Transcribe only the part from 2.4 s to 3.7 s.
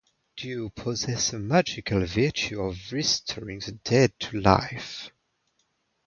of restoring